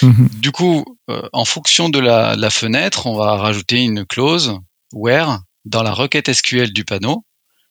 [0.02, 0.28] Mhm.
[0.35, 4.59] Du coup, euh, en fonction de la, la, fenêtre, on va rajouter une clause
[4.92, 7.24] where dans la requête SQL du panneau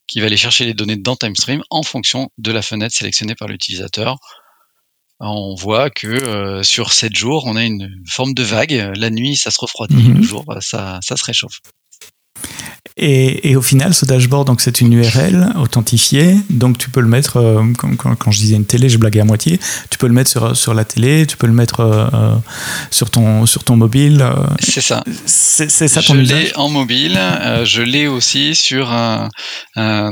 [0.08, 3.48] qui va aller chercher les données dans TimeStream en fonction de la fenêtre sélectionnée par
[3.48, 4.18] l'utilisateur.
[5.20, 8.92] On voit que euh, sur 7 jours, on a une forme de vague.
[8.96, 10.18] La nuit, ça se refroidit, mhm.
[10.18, 11.60] le jour, ça, ça se réchauffe.
[12.96, 17.38] Et, au final, ce dashboard, donc c'est une URL authentifiée, donc tu peux le mettre,
[17.38, 17.64] euh,
[17.98, 20.76] quand, je disais une télé, je blaguais à moitié, tu peux le mettre sur, sur
[20.76, 22.36] la télé, tu peux le mettre euh, euh,
[22.92, 24.24] sur, ton, sur ton mobile.
[24.60, 25.04] c'est ça.
[25.26, 27.20] C'est ça ton je l'ai en mobile,
[27.64, 29.30] je l'ai aussi sur un,
[29.76, 30.12] un,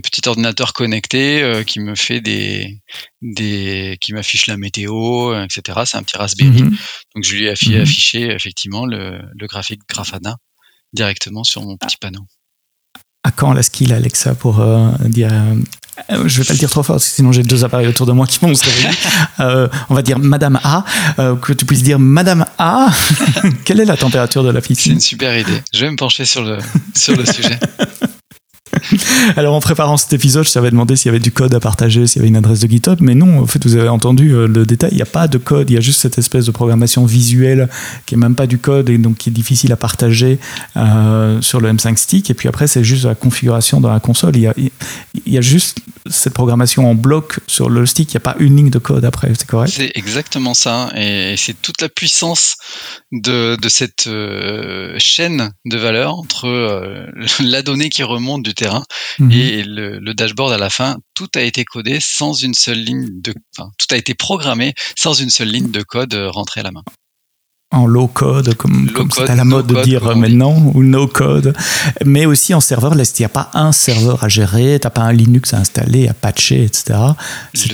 [0.00, 2.78] petit ordinateur connecté qui me fait des,
[3.20, 5.80] des qui m'affiche la météo, etc.
[5.84, 6.62] C'est un petit Raspberry.
[6.62, 6.76] Mhm.
[7.14, 7.82] Donc je lui ai mhm.
[7.82, 10.36] affiché, effectivement le, le graphique Grafana
[10.92, 12.26] directement sur mon petit panneau.
[13.24, 16.82] À quand la skill Alexa pour euh, dire euh, je vais pas le dire trop
[16.82, 18.88] fort, parce que sinon j'ai deux appareils autour de moi qui vont se réveiller.
[19.40, 20.84] Euh, on va dire Madame A,
[21.16, 22.90] que tu puisses dire Madame A,
[23.64, 24.92] quelle est la température de la piscine?
[24.92, 25.62] C'est une super idée.
[25.72, 26.58] Je vais me pencher sur le,
[26.94, 27.58] sur le sujet.
[29.36, 32.06] Alors en préparant cet épisode, je t'avais demandé s'il y avait du code à partager,
[32.06, 34.46] s'il y avait une adresse de GitHub, mais non, en fait vous avez entendu euh,
[34.46, 36.50] le détail, il n'y a pas de code, il y a juste cette espèce de
[36.50, 37.68] programmation visuelle
[38.06, 40.38] qui est même pas du code et donc qui est difficile à partager
[40.76, 42.30] euh, sur le M5 Stick.
[42.30, 44.36] Et puis après c'est juste la configuration dans la console.
[44.36, 45.78] Il y a, il y a juste
[46.10, 49.04] cette programmation en bloc sur le stick, il n'y a pas une ligne de code
[49.04, 49.72] après, c'est correct?
[49.74, 52.56] C'est exactement ça, et c'est toute la puissance
[53.12, 57.06] de, de cette euh, chaîne de valeur entre
[57.40, 58.84] la donnée qui remonte du terrain
[59.18, 59.32] Mhm.
[59.32, 63.34] et le, dashboard à la fin, tout a été codé sans une seule ligne de,
[63.56, 66.72] enfin, tout a été programmé sans une seule ligne de code euh, rentrée à la
[66.72, 66.82] main
[67.72, 71.54] en low code, comme, c'est à la mode de dire maintenant, ou no code,
[72.04, 72.94] mais aussi en serveur.
[72.94, 75.58] Là, il n'y a pas un serveur à gérer, tu n'as pas un Linux à
[75.58, 76.98] installer, à patcher, etc.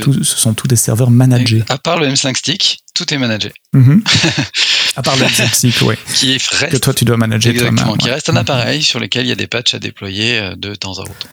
[0.00, 1.64] Tout, ce sont tous des serveurs managés.
[1.68, 3.52] À part le M5 Stick, tout est managé.
[3.72, 4.02] Mhm.
[4.96, 5.96] à part le M5 Stick, oui.
[6.14, 9.28] qui est que toi, tu dois manager Exactement, qui reste un appareil sur lequel il
[9.28, 11.28] y a des patchs à déployer euh, de temps à autre.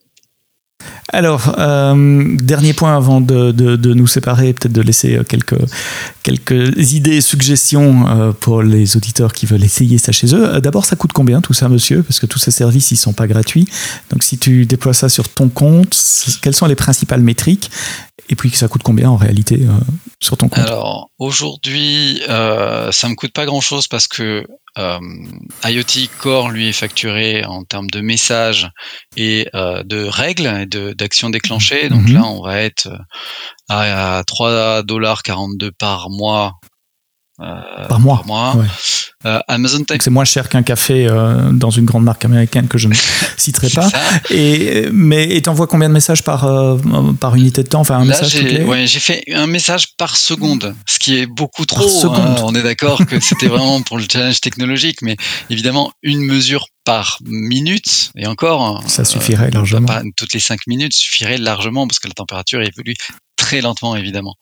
[1.13, 5.57] Alors, euh, dernier point avant de, nous séparer, peut-être de laisser euh, quelques,
[6.23, 10.59] quelques idées, suggestions euh, pour les auditeurs qui veulent essayer ça chez eux.
[10.61, 12.01] D'abord, ça coûte combien tout ça, monsieur?
[12.01, 13.67] Parce que tous ces services, ils sont pas gratuits.
[14.09, 15.95] Donc, si tu déploies ça sur ton compte,
[16.41, 17.69] quelles sont les principales métriques?
[18.29, 19.61] Et puis ça coûte combien en réalité
[20.19, 20.65] sur ton compte?
[20.65, 24.45] Alors aujourd'hui, ça me coûte pas grand chose parce que
[24.77, 24.99] euh,
[25.63, 28.69] IoT Core, lui, est facturé en termes de messages
[29.15, 31.89] et euh, de règles et d'actions déclenchées.
[31.89, 32.13] Donc mhm.
[32.15, 32.89] là, on va être
[33.69, 36.53] à, à 3,42$ par mois
[37.41, 38.23] euh, par mois.
[39.25, 39.97] Euh, Amazon Time.
[39.99, 42.93] C'est moins cher qu'un café euh, dans une grande marque américaine que je ne
[43.37, 43.89] citerai pas.
[44.29, 46.47] Et mais t'envoies combien de messages par
[47.19, 51.17] par unité de temps Enfin un message j'ai fait un message par seconde, ce qui
[51.17, 51.89] est beaucoup trop.
[52.13, 52.35] Hein.
[52.43, 55.17] on est d'accord que c'était vraiment pour le challenge technologique, mais
[55.49, 58.83] évidemment une mesure par minute et encore.
[58.87, 59.87] Ça suffirait largement.
[59.87, 62.95] Pas, toutes les cinq minutes suffirait largement parce que la température évolue
[63.45, 64.35] très lentement évidemment.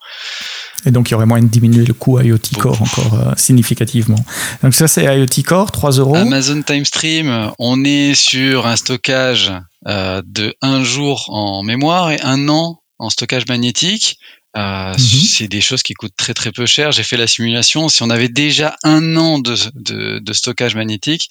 [0.85, 4.19] Et donc, il y aurait moyen de diminuer le coût IoT Core encore euh, significativement.
[4.63, 6.15] Donc, ça, c'est IoT Core, 3 euros.
[6.15, 9.51] Amazon Time Stream, on est sur un stockage
[9.87, 14.17] euh, de un jour en mémoire et un an en stockage magnétique.
[14.55, 14.97] Euh, mhm.
[14.97, 16.91] C'est des choses qui coûtent très très peu cher.
[16.91, 17.89] J'ai fait la simulation.
[17.89, 21.29] Si on avait déjà un an de, de, de stockage magnétique,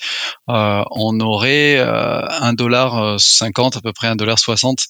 [0.48, 4.88] on aurait un dollar cinquante à peu près un dollar soixante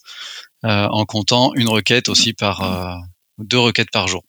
[0.65, 3.03] en comptant une requête aussi par
[3.39, 4.23] deux requêtes par jour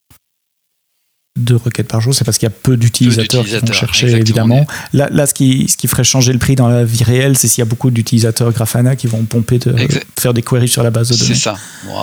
[1.35, 4.67] deux requêtes par jour, c'est parce qu'il y a peu d'utilisateurs qui vont chercher, évidemment.
[4.93, 7.47] Là, là ce, qui, ce qui ferait changer le prix dans la vie réelle, c'est
[7.47, 9.75] s'il y a beaucoup d'utilisateurs Grafana qui vont pomper, de,
[10.19, 11.33] faire des queries sur la base de données.
[11.33, 11.57] C'est ça.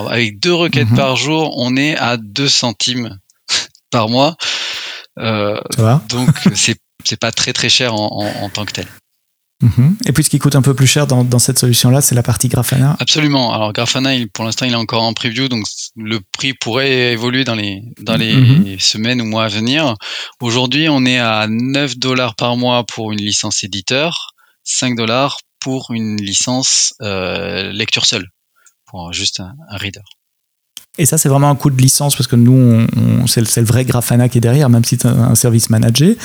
[0.08, 0.96] avec deux requêtes mhm.
[0.96, 3.18] par jour, on est à 2 centimes
[3.90, 4.36] par mois.
[5.18, 6.02] Euh, ça va?
[6.08, 8.86] donc, c'est pas très très cher en tant que tel.
[9.60, 9.96] Mhm.
[10.06, 12.48] Et puis ce qui coûte un peu plus cher dans, cette solution-là, c'est la partie
[12.48, 12.96] Grafana.
[12.98, 13.52] Absolument.
[13.52, 15.64] Alors Grafana, pour l'instant, il est encore en preview, donc
[15.96, 18.78] le prix pourrait évoluer dans les, dans les mhm.
[18.78, 19.94] semaines ou mois à venir.
[20.40, 25.90] Aujourd'hui, on est à 9 dollars par mois pour une licence éditeur, 5 dollars pour
[25.90, 28.26] une licence euh, lecture seule,
[28.86, 30.02] pour juste un, reader.
[30.98, 32.86] Et ça, c'est vraiment un coût de licence parce que nous,
[33.26, 36.18] c'est, le vrai Grafana qui est derrière, même si c'est un, service managé,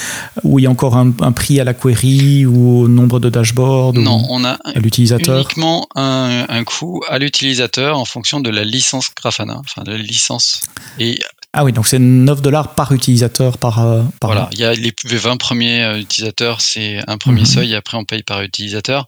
[0.44, 3.94] où il y a encore un, prix à la query ou au nombre de dashboards
[3.94, 5.38] Non, on a à l'utilisateur.
[5.38, 9.98] uniquement un, un coût à l'utilisateur en fonction de la licence Grafana, enfin de la
[9.98, 10.62] licence.
[11.00, 11.20] Et
[11.58, 14.74] ah oui, donc c'est 9 dollars par utilisateur par, euh, par Voilà, il y a
[14.74, 17.46] les 20 premiers euh, utilisateurs, c'est un premier mhm.
[17.46, 19.06] seuil, et après on paye par utilisateur.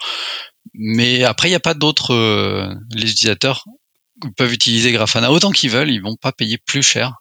[0.73, 2.13] Mais après, il n'y a pas d'autres.
[2.13, 3.65] Euh, les utilisateurs
[4.35, 7.13] peuvent utiliser Grafana autant qu'ils veulent, ils vont pas payer plus cher.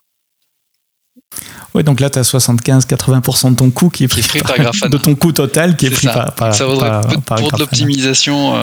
[1.73, 4.89] Oui, donc là, tu as 75-80% de ton coût qui est pris, par, Grafana.
[4.89, 8.53] De ton coût total qui est, pris par, ça vaudrait, Pour de l'optimisation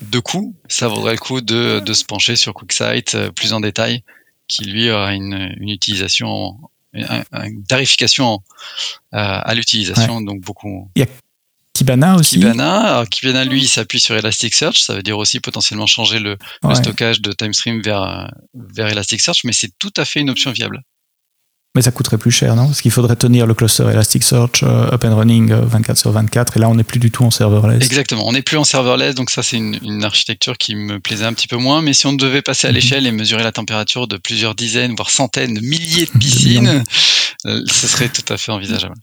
[0.00, 4.02] de coût, ça vaudrait le coup de, de se pencher sur QuickSight plus en détail,
[4.48, 6.58] qui lui aura une, une utilisation,
[6.92, 8.40] une, tarification
[9.12, 10.90] à l'utilisation, donc beaucoup.
[11.74, 12.38] Kibana aussi.
[12.38, 16.36] Kibana, Kibana lui, il s'appuie sur Elasticsearch, ça veut dire aussi potentiellement changer le,
[16.74, 20.80] stockage de TimeStream vers, vers Elasticsearch, mais c'est tout à fait une option viable.
[21.76, 22.66] Mais ça coûterait plus cher, non?
[22.66, 26.56] Parce qu'il faudrait tenir le cluster Elasticsearch euh, up and running 24 euh, sur 24,
[26.56, 27.84] et là on n'est plus du tout en serverless.
[27.84, 31.32] Exactement, on n'est plus en serverless, donc ça c'est une, architecture qui me plaisait un
[31.32, 32.76] petit peu moins, mais si on devait passer à mhm.
[32.76, 36.84] l'échelle et mesurer la température de plusieurs dizaines, voire centaines, milliers de piscines,
[37.46, 38.94] euh, ce serait tout à fait envisageable.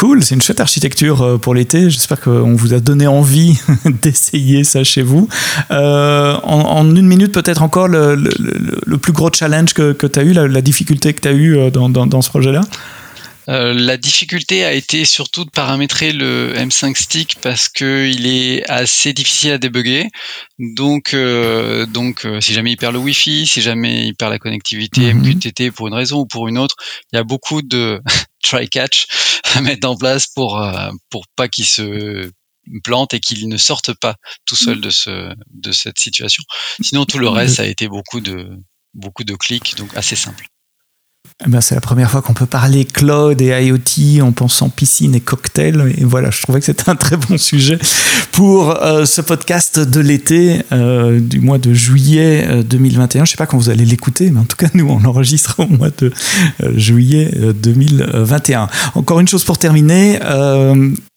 [0.00, 1.90] Cool, c'est une chouette architecture euh, pour l'été.
[1.90, 3.58] J'espère qu'on vous a donné envie
[4.02, 5.28] d'essayer ça chez vous.
[5.70, 10.62] Euh, en, une minute, peut-être encore le, plus gros challenge que, tu as eu, la,
[10.62, 12.62] difficulté que tu as eu euh, dans, ce projet-là?
[13.46, 19.50] La difficulté a été surtout de paramétrer le M5 Stick parce qu'il est assez difficile
[19.50, 20.06] à débugger.
[20.60, 21.16] Donc,
[21.92, 25.72] donc si jamais il perd le Wi-Fi, si jamais il perd la connectivité MQTT mhm.
[25.72, 26.76] pour une raison ou pour une autre,
[27.12, 28.00] il y a beaucoup de
[28.42, 29.06] try-catch
[29.54, 32.30] à mettre en place pour euh, pour pas qu'il se
[32.84, 34.80] plante et qu'il ne sorte pas tout seul mm.
[34.80, 36.42] de ce de cette situation.
[36.80, 38.50] Sinon tout le reste ça a été beaucoup de
[38.94, 40.46] beaucoup de clics donc assez simple.
[41.46, 45.14] Eh ben, c'est la première fois qu'on peut parler cloud et IoT en pensant piscine
[45.14, 45.94] et cocktail.
[45.96, 47.78] Et voilà, je trouvais que c'était un très bon sujet
[48.32, 53.24] pour euh, ce podcast de l'été euh, du mois de juillet 2021.
[53.24, 55.56] Je ne sais pas quand vous allez l'écouter, mais en tout cas, nous, on l'enregistre
[55.60, 56.12] au mois de
[56.76, 57.30] juillet
[57.62, 58.68] 2021.
[58.94, 60.18] Encore une chose pour terminer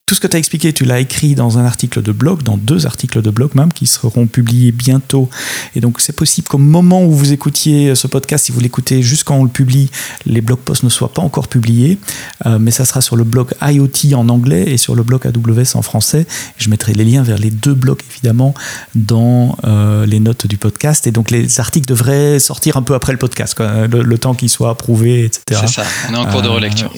[0.05, 2.57] tout ce que tu as expliqué, tu l'as écrit dans un article de blog, dans
[2.57, 5.29] deux articles de blog même, qui seront publiés bientôt.
[5.75, 9.23] Et donc, c'est possible qu'au moment où vous écoutiez ce podcast, si vous l'écoutez juste
[9.23, 9.89] quand on le publie,
[10.25, 11.99] les blog posts ne soient pas encore publiés.
[12.45, 15.75] Euh, mais ça sera sur le blog IoT en anglais et sur le blog AWS
[15.75, 16.27] en français.
[16.57, 18.53] Je mettrai les liens vers les deux blogs, évidemment,
[18.95, 21.07] dans euh, les notes du podcast.
[21.07, 24.69] Et donc, les articles devraient sortir un peu après le podcast, le, temps qu'ils soient
[24.69, 25.61] approuvés, etc.
[25.61, 26.91] C'est ça, on est en cours de euh, relecture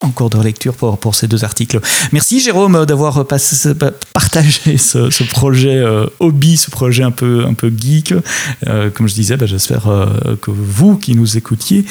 [0.00, 1.80] en cours de relecture pour, pour ces deux articles.
[2.12, 8.14] Merci Jérôme d'avoir partagé ce, projet euh, hobby, ce projet un peu, un peu geek.
[8.68, 11.84] Euh, comme je disais, bah, j'espère euh, que vous qui nous écoutiez,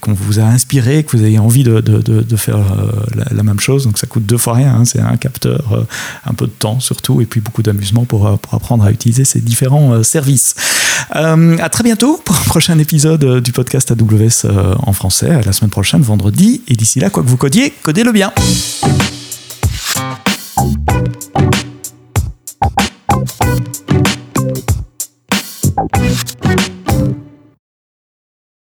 [0.00, 2.58] qu'on vous a inspiré, que vous ayez envie de, de, de, faire
[3.14, 3.84] la, même chose.
[3.84, 4.84] Donc ça coûte deux fois rien, hein.
[4.84, 5.86] c'est un capteur,
[6.26, 9.40] un peu de temps surtout, et puis beaucoup d'amusement pour, pour apprendre à utiliser ces
[9.40, 10.54] différents services.
[11.10, 15.70] à très bientôt pour un prochain épisode du podcast AWS en français, à la semaine
[15.70, 18.32] prochaine, vendredi, et d'ici quoi que vous codiez, codez-le bien.